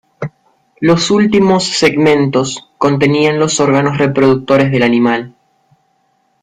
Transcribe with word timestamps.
Los 0.79 1.11
últimos 1.11 1.63
segmentos 1.63 2.71
contenían 2.79 3.37
los 3.37 3.59
órganos 3.59 3.99
reproductores 3.99 4.71
del 4.71 4.81
animal. 4.81 5.35